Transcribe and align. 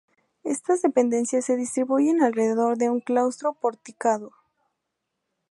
Estas 0.43 0.81
dependencias 0.81 1.45
se 1.45 1.55
distribuyen 1.57 2.23
alrededor 2.23 2.75
de 2.79 2.89
un 2.89 3.01
claustro 3.01 3.53
porticado. 3.53 4.33